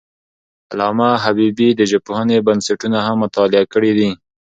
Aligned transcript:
علامه 0.71 1.09
حبیبي 1.23 1.69
د 1.75 1.81
ژبپوهنې 1.91 2.37
بنسټونه 2.47 2.97
هم 3.07 3.15
مطالعه 3.23 3.65
کړي 3.73 3.91
دي. 3.99 4.09